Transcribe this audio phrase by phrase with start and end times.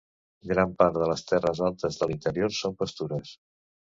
[0.51, 3.37] Gran part de les terres altes de l'interior són pastures.